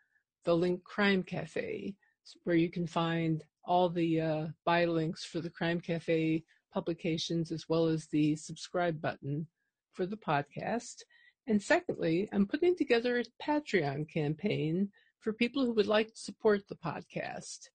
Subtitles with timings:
[0.45, 1.97] the link Crime Cafe,
[2.45, 7.69] where you can find all the uh, buy links for the Crime Cafe publications as
[7.69, 9.47] well as the subscribe button
[9.93, 11.03] for the podcast.
[11.47, 16.69] And secondly, I'm putting together a Patreon campaign for people who would like to support
[16.69, 17.69] the podcast.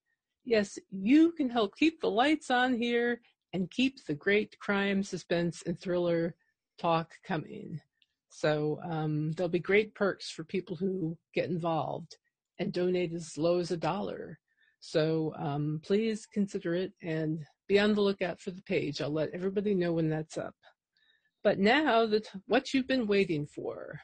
[0.43, 3.21] Yes, you can help keep the lights on here
[3.53, 6.35] and keep the great crime, suspense, and thriller
[6.77, 7.79] talk coming.
[8.29, 12.17] So um, there'll be great perks for people who get involved
[12.59, 14.39] and donate as low as a dollar.
[14.79, 19.01] So um, please consider it and be on the lookout for the page.
[19.01, 20.55] I'll let everybody know when that's up.
[21.43, 24.01] But now that what you've been waiting for.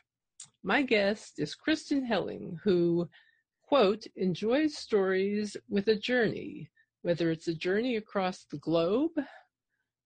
[0.63, 3.09] My guest is Kristin Helling, who,
[3.63, 6.69] quote, enjoys stories with a journey,
[7.01, 9.11] whether it's a journey across the globe,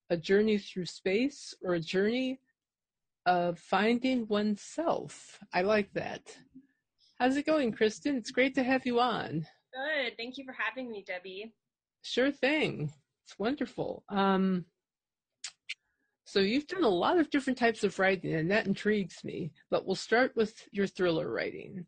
[0.08, 2.40] a journey through space, or a journey
[3.26, 5.38] of finding oneself.
[5.52, 6.36] I like that.
[7.18, 8.16] How's it going, Kristin?
[8.16, 9.46] It's great to have you on.
[9.74, 10.16] Good.
[10.16, 11.52] Thank you for having me, Debbi.
[12.02, 12.92] Sure thing.
[13.26, 14.04] It's wonderful.
[14.08, 14.66] Um,
[16.26, 19.50] so you've done a lot of different types of writing, and that intrigues me.
[19.68, 21.86] But we'll start with your thriller writing.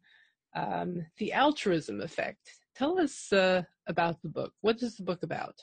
[0.56, 2.50] Um, the altruism effect.
[2.74, 4.52] Tell us uh, about the book.
[4.62, 5.54] What is the book about?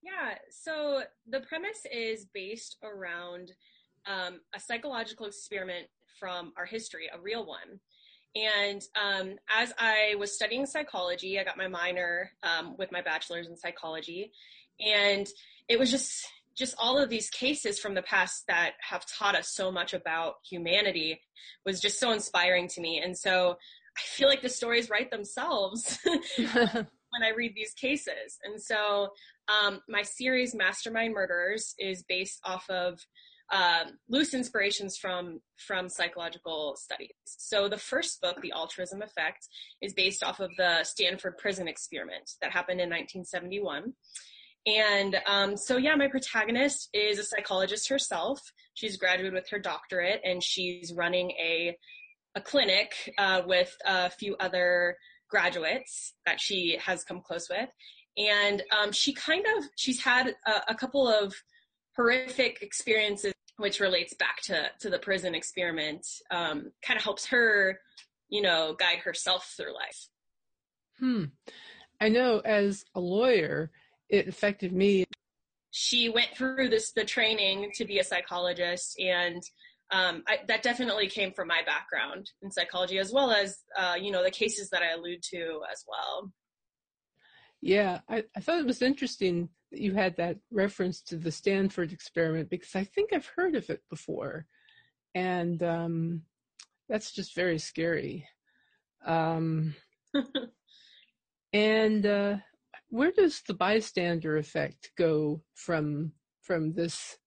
[0.00, 3.50] Yeah, so the premise is based around
[4.06, 5.86] um, a psychological experiment
[6.20, 7.80] from our history, a real one.
[8.36, 13.46] And um, as I was studying psychology, I got my minor um, with my bachelor's
[13.46, 14.32] in psychology,
[14.80, 15.26] and
[15.68, 16.26] it was just
[16.56, 20.34] just all of these cases from the past that have taught us so much about
[20.48, 21.20] humanity
[21.66, 23.00] was just so inspiring to me.
[23.04, 23.56] And so
[23.96, 25.98] I feel like the stories write themselves
[26.36, 28.38] when I read these cases.
[28.44, 29.08] And so
[29.48, 33.00] um, my series, Mastermind Murderers, is based off of
[33.52, 37.10] um, loose inspirations from from psychological studies.
[37.26, 39.46] So the first book, The Altruism Effect,
[39.82, 43.92] is based off of the Stanford Prison Experiment that happened in 1971.
[44.66, 48.40] And um, so, yeah, my protagonist is a psychologist herself.
[48.74, 51.76] She's graduated with her doctorate, and she's running a
[52.36, 54.96] a clinic uh, with a few other
[55.28, 57.68] graduates that she has come close with.
[58.16, 61.34] And um, she kind of she's had a, a couple of
[61.96, 67.78] horrific experiences which relates back to to the prison experiment um, kind of helps her
[68.28, 70.08] you know guide herself through life
[70.98, 71.24] hmm
[72.00, 73.70] i know as a lawyer
[74.08, 75.04] it affected me.
[75.70, 79.42] She went through this the training to be a psychologist and
[79.90, 84.10] um, I, that definitely came from my background in psychology as well as uh, you
[84.10, 86.32] know the cases that i allude to as well.
[87.60, 91.92] Yeah I, I thought it was interesting that you had that reference to the Stanford
[91.92, 94.46] experiment because I think I've heard of it before,
[95.14, 96.22] and um,
[96.88, 98.28] that's just very scary.
[99.04, 99.74] Um,
[101.52, 102.36] and uh,
[102.94, 106.12] where does the bystander effect go from
[106.42, 107.18] from this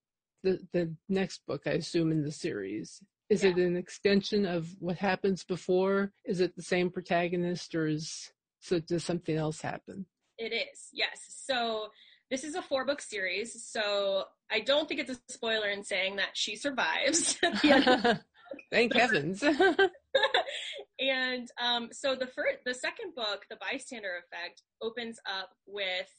[0.42, 1.64] the the next book?
[1.66, 3.04] I assume in the series.
[3.30, 3.50] Is yeah.
[3.50, 6.14] it an extension of what happens before?
[6.24, 10.06] Is it the same protagonist, or is so does something else happen?
[10.38, 11.44] It is, yes.
[11.46, 11.88] So
[12.32, 16.16] this is a four book series, so I don't think it's a spoiler in saying
[16.16, 17.38] that she survives.
[18.72, 19.44] Thank heavens.
[21.00, 26.10] and um, so the first, the second book, The Bystander Effect, opens up with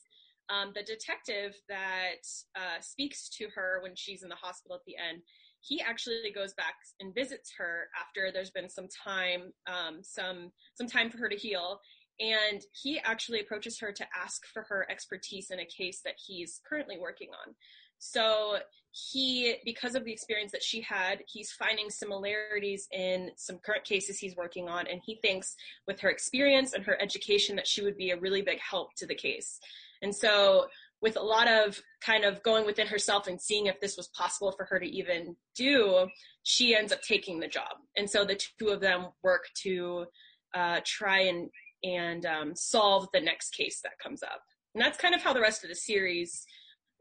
[0.49, 2.25] um, the detective that
[2.57, 5.23] uh, speaks to her when she's in the hospital at the end.
[5.61, 10.87] He actually goes back and visits her after there's been some time, um, some some
[10.87, 11.81] time for her to heal,
[12.21, 16.61] and he actually approaches her to ask for her expertise in a case that he's
[16.69, 17.55] currently working on.
[17.99, 18.59] So
[18.91, 24.19] he, because of the experience that she had, he's finding similarities in some current cases
[24.19, 25.57] he's working on, and he thinks
[25.87, 29.07] with her experience and her education that she would be a really big help to
[29.07, 29.59] the case.
[30.03, 30.67] And so
[31.01, 34.53] with a lot of kind of going within herself and seeing if this was possible
[34.53, 36.09] for her to even do,
[36.43, 37.77] she ends up taking the job.
[37.97, 40.07] And so the two of them work to
[40.55, 41.51] uh, try and
[41.85, 44.43] and um, solve the next case that comes up.
[44.75, 46.45] And that's kind of how the rest of the series,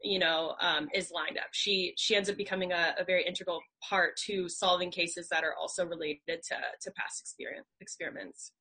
[0.02, 1.48] you know, um, is lined up.
[1.52, 5.54] She she ends up becoming a, a, very integral part to solving cases that are
[5.60, 8.52] also related to to past experience experiments.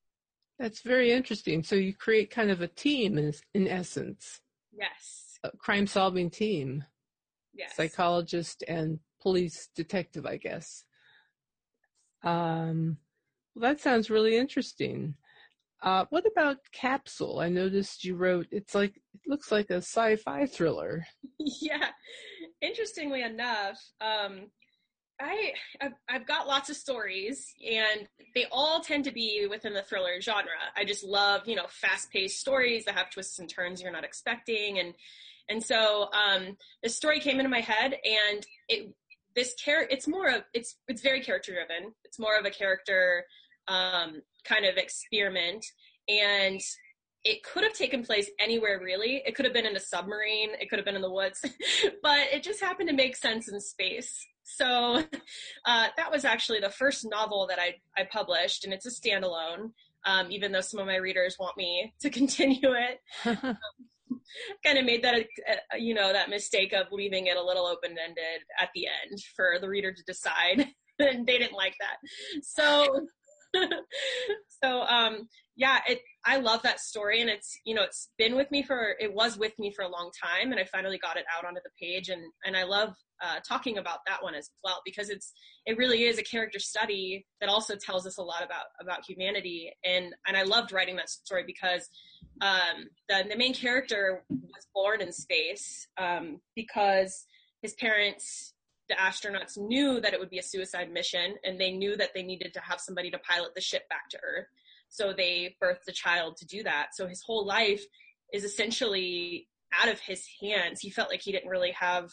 [0.57, 1.63] That's very interesting.
[1.63, 4.41] So you create kind of a team in in essence.
[4.71, 5.39] Yes.
[5.43, 6.83] A crime solving team.
[7.53, 7.75] Yes.
[7.75, 10.83] psychologist and police detective, I guess.
[12.23, 12.97] Um,
[13.55, 15.15] well, that sounds really interesting.
[15.81, 17.39] Uh, what about Capsule?
[17.39, 21.05] I noticed you wrote it's like it looks like a sci-fi thriller.
[21.39, 21.89] yeah.
[22.61, 24.49] Interestingly enough, um,
[25.19, 29.81] I I've, I've got lots of stories, and they all tend to be within the
[29.83, 30.49] thriller genre.
[30.75, 34.79] I just love you know fast-paced stories that have twists and turns you're not expecting,
[34.79, 34.93] and
[35.49, 38.93] and so um, this story came into my head, and it
[39.35, 41.93] this character it's more of it's it's very character driven.
[42.03, 43.23] It's more of a character
[43.67, 45.65] um, kind of experiment,
[46.07, 46.61] and
[47.23, 49.21] it could have taken place anywhere really.
[49.25, 50.51] It could have been in a submarine.
[50.61, 51.43] It could have been in the woods,
[52.03, 54.25] but it just happened to make sense in space.
[54.43, 55.03] So
[55.65, 59.71] uh, that was actually the first novel that I, I published, and it's a standalone.
[60.05, 63.57] Um, even though some of my readers want me to continue it, um,
[64.63, 67.91] kind of made that a, you know that mistake of leaving it a little open
[67.91, 70.67] ended at the end for the reader to decide,
[70.99, 71.97] and they didn't like that.
[72.41, 73.07] So
[74.63, 78.49] so um yeah it i love that story and it's you know it's been with
[78.51, 81.25] me for it was with me for a long time and i finally got it
[81.35, 84.79] out onto the page and and i love uh, talking about that one as well
[84.85, 85.33] because it's
[85.65, 89.71] it really is a character study that also tells us a lot about about humanity
[89.83, 91.89] and and i loved writing that story because
[92.41, 97.25] um the, the main character was born in space um because
[97.63, 98.53] his parents
[98.89, 102.23] the astronauts knew that it would be a suicide mission and they knew that they
[102.23, 104.47] needed to have somebody to pilot the ship back to earth.
[104.89, 106.89] So they birthed a child to do that.
[106.93, 107.83] So his whole life
[108.33, 110.79] is essentially out of his hands.
[110.79, 112.09] He felt like he didn't really have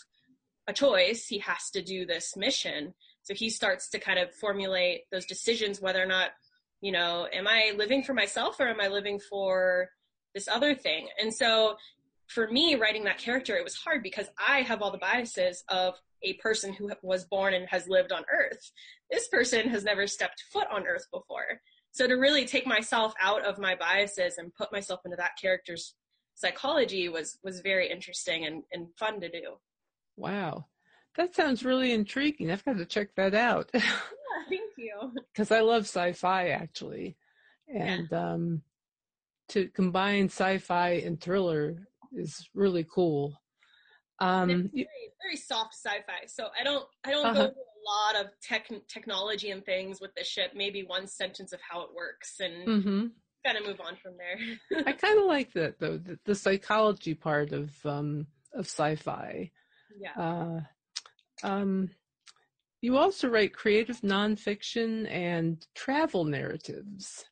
[0.66, 1.26] a choice.
[1.26, 2.94] He has to do this mission.
[3.22, 6.30] So he starts to kind of formulate those decisions whether or not
[6.80, 9.88] you know am i living for myself or am i living for
[10.34, 11.08] this other thing?
[11.20, 11.76] And so
[12.26, 15.94] for me writing that character it was hard because i have all the biases of
[16.24, 18.70] a person who was born and has lived on earth.
[19.10, 21.60] This person has never stepped foot on earth before.
[21.92, 25.94] So to really take myself out of my biases and put myself into that character's
[26.34, 29.54] psychology was was very interesting and, and fun to do.
[30.16, 30.66] Wow.
[31.16, 32.50] That sounds really intriguing.
[32.50, 33.70] I've got to check that out.
[33.74, 33.80] yeah,
[34.48, 35.12] thank you.
[35.32, 37.16] Because I love sci-fi actually.
[37.72, 38.32] And yeah.
[38.32, 38.62] um
[39.50, 43.40] to combine sci-fi and thriller is really cool.
[44.20, 44.86] Um, very,
[45.22, 46.26] very soft sci-fi.
[46.26, 47.34] So I don't I don't uh-huh.
[47.34, 47.84] go through a
[48.14, 50.52] lot of tech technology and things with the ship.
[50.54, 53.06] Maybe one sentence of how it works and mm-hmm.
[53.44, 54.84] kind of move on from there.
[54.86, 59.50] I kind of like that though, the, the, psychology part of um, of sci-fi.
[59.98, 60.22] Yeah.
[60.22, 60.60] Uh,
[61.42, 61.90] um,
[62.80, 67.24] you also write creative nonfiction and travel narratives.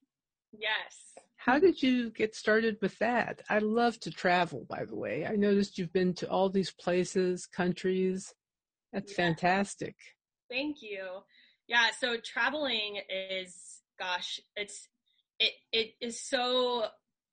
[0.53, 1.12] Yes.
[1.45, 3.43] How did you get started with that?
[3.51, 5.27] I love to travel, by the way.
[5.27, 8.33] I noticed you've been to all these places, countries.
[8.93, 9.17] That's yeah.
[9.17, 9.97] fantastic.
[10.49, 11.05] Thank you.
[11.67, 14.89] Yeah, so traveling is gosh, it's
[15.41, 16.87] it it is so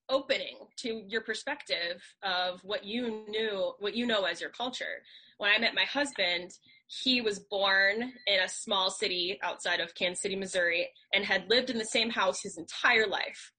[0.09, 5.03] opening to your perspective of what you knew, what you know as your culture.
[5.38, 6.57] When I met my husband,
[6.88, 11.69] he was born in a small city outside of Kansas City, Missouri, and had lived
[11.69, 13.51] in the same house his entire life.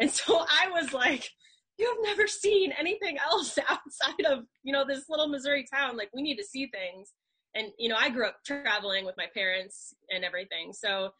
[0.00, 1.28] And so I was like,
[1.78, 5.96] you have never seen anything else outside of, you know, this little Missouri town.
[5.96, 7.12] Like, we need to see things.
[7.54, 10.72] And, you know, I grew up traveling with my parents and everything.
[10.72, 11.10] So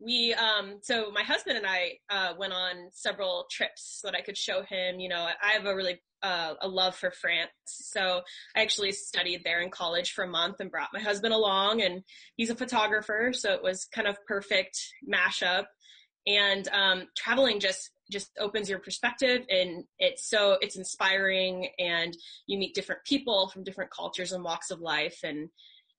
[0.00, 4.20] we, um, so my husband and I, uh, went on several trips so that I
[4.20, 7.50] could show him, you know, I have a really, uh, a love for France.
[7.66, 8.22] So
[8.56, 12.02] I actually studied there in college for a month and brought my husband along and
[12.36, 13.32] he's a photographer.
[13.32, 14.78] So it was kind of perfect
[15.08, 15.66] mashup
[16.26, 22.58] and um, traveling just just opens your perspective and it's so it's inspiring and you
[22.58, 25.48] meet different people from different cultures and walks of life and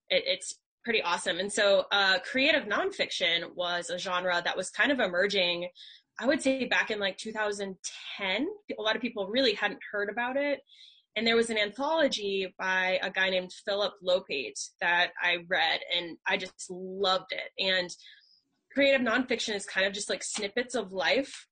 [0.09, 1.39] it, it's pretty awesome.
[1.39, 5.67] And so uh, creative nonfiction was a genre that was kind of emerging
[6.19, 8.47] i would say back in like 2010
[8.77, 10.61] a lot of people really hadn't heard about it.
[11.15, 16.17] And there was an anthology by a guy named Phillip Lopate that i read and
[16.25, 17.51] i just loved it.
[17.63, 17.89] And
[18.71, 21.47] creative nonfiction is kind of just like snippets of life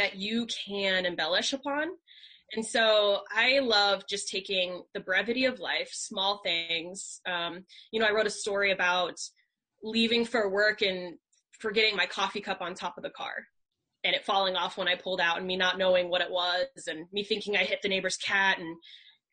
[0.00, 1.88] that you can embellish upon.
[2.54, 7.20] And so I love just taking the brevity of life, small things.
[7.26, 9.20] Um, you know, I wrote a story about
[9.82, 11.16] leaving for work and
[11.60, 13.34] forgetting my coffee cup on top of the car
[14.02, 16.66] and it falling off when I pulled out and me not knowing what it was
[16.86, 18.76] and me thinking I hit the neighbor's cat and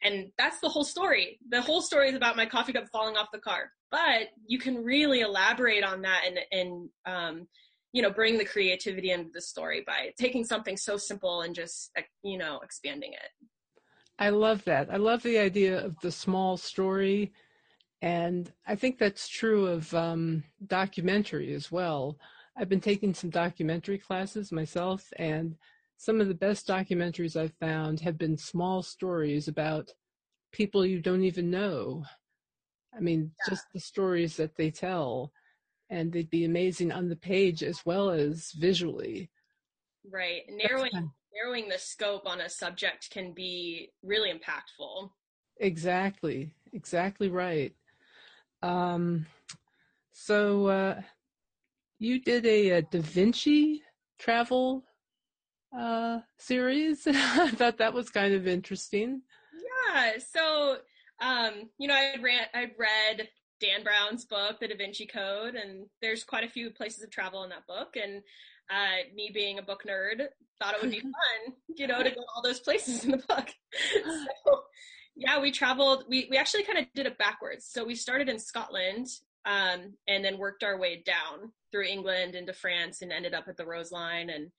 [0.04, 1.40] and that's the whole story.
[1.50, 3.72] The whole story is about my coffee cup falling off the car.
[3.90, 7.48] But you can really elaborate on that and and um,
[7.98, 11.92] you know bring the creativity into the story by taking something so simple and just
[12.24, 13.48] you know expanding it
[14.20, 14.92] I love that.
[14.92, 17.34] I love the idea of the small story.
[18.01, 22.18] And I think that's true of um, documentary as well.
[22.56, 25.56] I've been taking some documentary classes myself, and
[25.98, 29.94] some of the best documentaries I've found have been small stories about
[30.51, 32.04] people you don't even know.
[32.96, 33.51] I mean, yeah.
[33.51, 35.32] just the stories that they tell,
[35.89, 39.29] and they'd be amazing on the page as well as visually.
[40.10, 40.44] Right.
[40.50, 45.10] Narrowing narrowing the scope on a subject can be really impactful.
[45.60, 46.51] Exactly.
[46.74, 47.74] Exactly right.
[48.62, 49.25] Um,
[50.12, 51.01] so uh,
[52.00, 53.84] you did a, a Da Vinci
[54.17, 54.84] travel
[55.77, 57.08] uh, series.
[57.08, 59.22] I thought that was kind of interesting.
[59.53, 60.13] Yeah.
[60.20, 60.77] So,
[61.20, 63.29] um, you know, I'd, ran, I'd read
[63.60, 67.44] Dan Brown's book, The Da Vinci Code, and there's quite a few places of travel
[67.44, 67.96] in that book.
[67.96, 68.22] And
[68.70, 70.28] uh, me being a book nerd,
[70.60, 73.18] thought it would be fun, you know, to go to all those places in the
[73.18, 73.48] book.
[74.46, 74.62] so,
[75.16, 76.06] yeah, we traveled.
[76.08, 77.66] We we actually kind of did it backwards.
[77.66, 79.08] So we started in Scotland,
[79.46, 83.58] um, and then worked our way down through England into France, and ended up at
[83.58, 84.30] the Rose Line.
[84.30, 84.52] And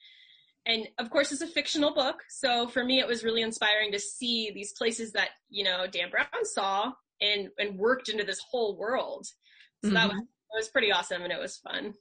[0.67, 2.23] and of course, it's a fictional book.
[2.29, 6.11] So for me, it was really inspiring to see these places that you know Dan
[6.11, 9.27] Brown saw and and worked into this whole world.
[9.85, 9.95] So mm-hmm.
[9.95, 11.95] that was it was pretty awesome, and it was fun.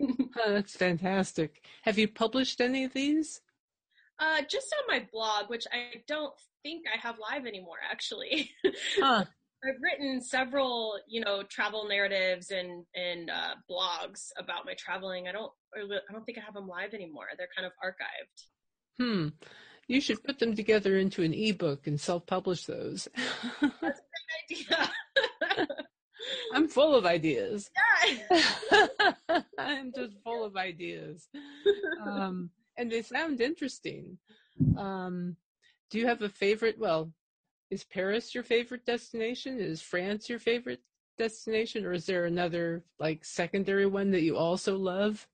[0.02, 1.62] oh, that's fantastic.
[1.82, 3.40] Have you published any of these?
[4.18, 8.50] Uh, just on my blog, which I don't think I have live anymore, actually.
[9.00, 9.24] Huh.
[9.64, 15.26] I've written several, you know, travel narratives and and uh, blogs about my traveling.
[15.26, 17.24] I don't, I don't think I have them live anymore.
[17.36, 19.02] They're kind of archived.
[19.02, 19.28] Hmm.
[19.88, 23.08] You should put them together into an ebook and self-publish those.
[23.80, 24.00] That's
[24.44, 24.90] idea.
[26.52, 27.70] I'm full of ideas.
[28.30, 28.42] Yeah.
[29.58, 31.28] I'm just full of ideas.
[32.00, 34.18] Um, and they sound interesting.
[34.76, 35.36] Um,
[35.90, 36.78] do you have a favorite?
[36.78, 37.12] Well,
[37.70, 39.58] is Paris your favorite destination?
[39.58, 40.80] Is France your favorite
[41.18, 41.84] destination?
[41.84, 45.26] Or is there another like secondary one that you also love?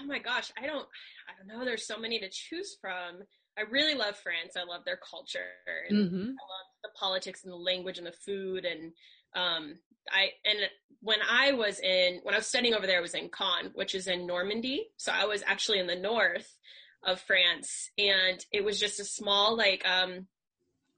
[0.00, 0.88] Oh my gosh, I don't
[1.28, 1.64] I don't know.
[1.66, 3.22] There's so many to choose from.
[3.58, 4.54] I really love France.
[4.56, 5.52] I love their culture.
[5.92, 6.16] Mm-hmm.
[6.16, 8.92] I love the politics and the language and the food and
[9.34, 9.78] um,
[10.10, 10.58] I and
[11.00, 13.94] when I was in when I was studying over there, I was in Caen, which
[13.94, 14.88] is in Normandy.
[14.96, 16.56] So I was actually in the north
[17.04, 20.26] of France, and it was just a small like um,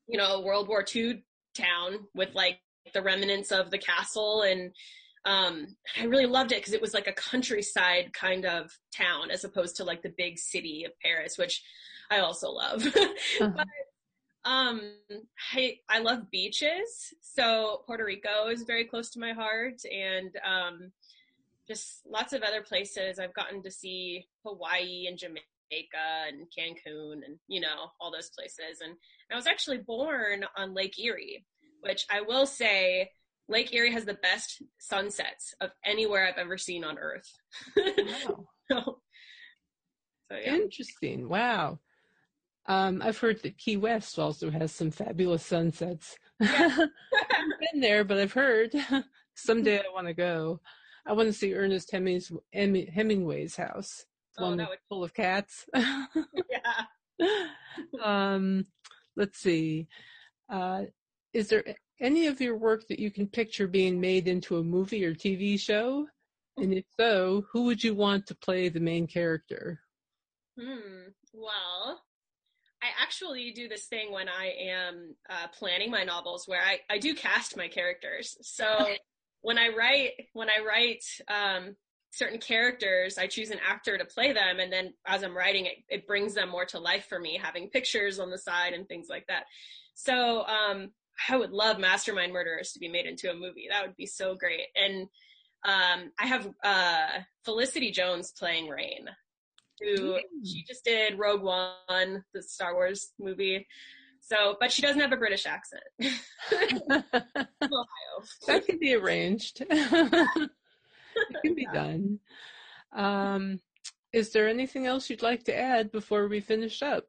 [0.07, 1.23] you know World War II
[1.55, 2.61] town with like
[2.95, 4.73] the remnants of the castle and
[5.27, 9.45] um i really loved it because it was like a countryside kind of town as
[9.45, 11.63] opposed to like the big city of paris which
[12.11, 13.51] i also love uh-huh.
[13.55, 13.67] but
[14.45, 14.81] um,
[15.55, 20.93] I I love beaches, so Puerto Rico is very close to my heart, and um,
[21.69, 23.19] just lots of other places.
[23.19, 25.43] I've gotten to see Hawaii and Jamaica
[26.29, 28.81] and Cancun, and you know all those places.
[28.83, 28.95] And
[29.31, 31.45] I was actually born on Lake Erie,
[31.83, 33.11] which I will say.
[33.49, 37.29] Lake Erie has the best sunsets of anywhere I've ever seen on Earth.
[37.77, 38.47] Wow.
[38.71, 39.01] so,
[40.31, 40.55] so, yeah.
[40.55, 41.29] Interesting.
[41.29, 41.81] Wow.
[42.71, 46.17] Um, I've heard that Key West also has some fabulous sunsets.
[46.39, 46.77] Yeah.
[47.33, 48.73] I've been there, but I've heard
[49.35, 50.61] someday I want to go.
[51.05, 54.07] I want to see Ernest Hemings, Hemingway's house,
[54.39, 54.79] oh, one would...
[54.89, 55.67] full of cats.
[55.75, 56.85] yeah.
[58.05, 58.67] um,
[59.17, 59.89] let's see.
[60.49, 60.83] Uh,
[61.33, 61.65] is there
[62.01, 65.59] any of your work that you can picture being made into a movie or TV
[65.59, 66.07] show?
[66.57, 69.81] And if so, who would you want to play the main character?
[70.57, 71.09] Hmm.
[71.33, 72.01] Well,
[72.83, 76.99] I actually do this thing when I am uh, planning my novels where I, I
[76.99, 78.37] do cast my characters.
[78.41, 78.89] So
[79.43, 81.77] when I write when I write um,
[82.11, 85.77] certain characters, I choose an actor to play them, and then as I'm writing it,
[85.89, 89.09] it brings them more to life for me, having pictures on the side and things
[89.09, 89.45] like that.
[89.95, 90.91] So um,
[91.29, 93.67] I would love Mastermind Murderers to be made into a movie.
[93.71, 94.69] That would be so great.
[94.75, 95.03] And
[95.65, 99.07] um, I have uh, Felicity Jones playing Rain
[99.81, 103.67] who she just did Rogue One, the Star Wars movie.
[104.21, 105.83] So, but she doesn't have a British accent.
[108.47, 109.63] that can be arranged.
[109.71, 110.51] it
[111.43, 112.21] can be done.
[112.93, 113.61] Um,
[114.13, 117.05] is there anything else you'd like to add before we finish up?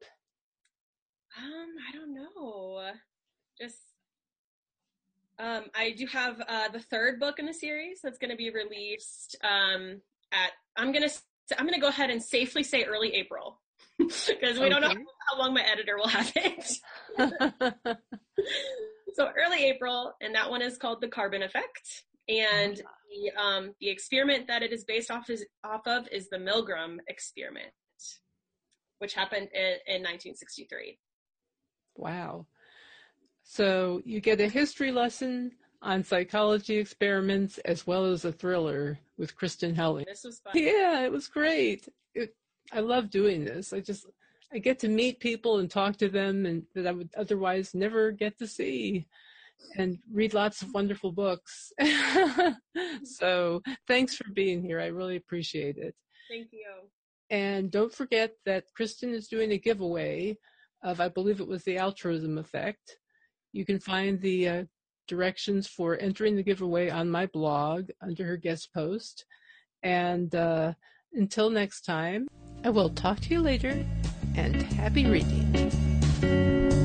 [1.36, 2.90] Um, I don't know.
[3.60, 3.78] Just
[5.38, 8.50] um, I do have uh, the third book in the series that's going to be
[8.50, 10.00] released um,
[10.32, 10.52] at.
[10.76, 11.14] I'm going to
[11.46, 13.60] so I'm going to go ahead and safely say early April
[13.98, 14.68] because we okay.
[14.68, 14.94] don't know
[15.30, 16.78] how long my editor will have it.
[19.14, 22.04] so early April, and that one is called the Carbon Effect.
[22.28, 26.38] And the um, the experiment that it is based off is off of is the
[26.38, 27.72] Milgram experiment,
[28.98, 30.98] which happened in, in 1963.
[31.96, 32.46] Wow.
[33.42, 39.36] So you get a history lesson on psychology experiments as well as a thriller with
[39.36, 40.04] Kristin Helling.
[40.08, 40.52] This was fun.
[40.54, 41.88] Yeah, it was great.
[42.14, 42.34] It,
[42.72, 43.72] I love doing this.
[43.72, 44.06] I just
[44.52, 48.12] I get to meet people and talk to them and that I would otherwise never
[48.12, 49.06] get to see
[49.76, 51.72] and read lots of wonderful books.
[53.04, 54.80] so, thanks for being here.
[54.80, 55.94] I really appreciate it.
[56.28, 56.88] Thank you.
[57.30, 60.36] And don't forget that Kristin is doing a giveaway
[60.82, 62.98] of, I believe it was the altruism effect.
[63.52, 64.64] You can find the uh,
[65.06, 69.24] directions for entering the giveaway on my blog under her guest post.
[69.82, 70.74] And uh,
[71.12, 72.28] until next time,
[72.64, 73.84] I will talk to you later
[74.36, 76.80] and happy reading.